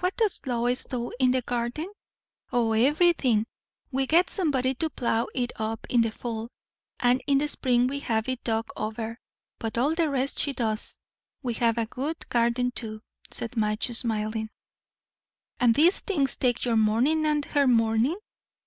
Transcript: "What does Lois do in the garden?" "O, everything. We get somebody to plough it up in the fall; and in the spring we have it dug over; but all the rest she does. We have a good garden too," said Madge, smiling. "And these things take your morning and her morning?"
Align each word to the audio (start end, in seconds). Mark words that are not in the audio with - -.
"What 0.00 0.14
does 0.18 0.42
Lois 0.44 0.84
do 0.84 1.12
in 1.18 1.30
the 1.30 1.40
garden?" 1.40 1.90
"O, 2.52 2.72
everything. 2.74 3.46
We 3.90 4.06
get 4.06 4.28
somebody 4.28 4.74
to 4.74 4.90
plough 4.90 5.28
it 5.34 5.50
up 5.58 5.86
in 5.88 6.02
the 6.02 6.10
fall; 6.12 6.50
and 7.00 7.22
in 7.26 7.38
the 7.38 7.48
spring 7.48 7.86
we 7.86 8.00
have 8.00 8.28
it 8.28 8.44
dug 8.44 8.68
over; 8.76 9.18
but 9.58 9.78
all 9.78 9.94
the 9.94 10.10
rest 10.10 10.38
she 10.40 10.52
does. 10.52 10.98
We 11.42 11.54
have 11.54 11.78
a 11.78 11.86
good 11.86 12.28
garden 12.28 12.70
too," 12.72 13.00
said 13.30 13.56
Madge, 13.56 13.86
smiling. 13.96 14.50
"And 15.58 15.74
these 15.74 16.00
things 16.02 16.36
take 16.36 16.66
your 16.66 16.76
morning 16.76 17.24
and 17.24 17.42
her 17.46 17.66
morning?" 17.66 18.18